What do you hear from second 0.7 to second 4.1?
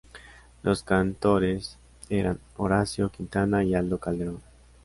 cantores eran Horacio Quintana y Aldo